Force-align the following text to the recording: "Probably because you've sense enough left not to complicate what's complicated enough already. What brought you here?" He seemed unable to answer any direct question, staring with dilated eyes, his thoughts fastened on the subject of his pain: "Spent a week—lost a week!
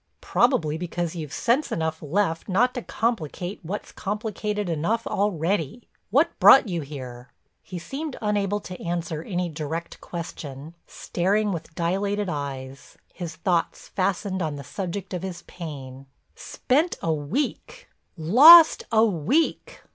"Probably 0.21 0.79
because 0.79 1.15
you've 1.15 1.31
sense 1.31 1.71
enough 1.71 2.01
left 2.01 2.49
not 2.49 2.73
to 2.73 2.81
complicate 2.81 3.59
what's 3.61 3.91
complicated 3.91 4.67
enough 4.67 5.05
already. 5.05 5.87
What 6.09 6.39
brought 6.39 6.67
you 6.67 6.81
here?" 6.81 7.31
He 7.61 7.77
seemed 7.77 8.17
unable 8.19 8.59
to 8.61 8.81
answer 8.83 9.21
any 9.21 9.47
direct 9.47 10.01
question, 10.01 10.73
staring 10.87 11.51
with 11.51 11.75
dilated 11.75 12.29
eyes, 12.29 12.97
his 13.13 13.35
thoughts 13.35 13.89
fastened 13.89 14.41
on 14.41 14.55
the 14.55 14.63
subject 14.63 15.13
of 15.13 15.21
his 15.21 15.43
pain: 15.43 16.07
"Spent 16.33 16.97
a 17.03 17.13
week—lost 17.13 18.85
a 18.91 19.05
week! 19.05 19.83